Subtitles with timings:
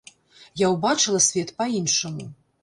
[0.61, 2.27] Я ўбачыла свет па-іншаму.